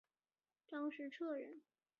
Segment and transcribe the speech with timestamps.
[0.65, 1.61] 张时彻人。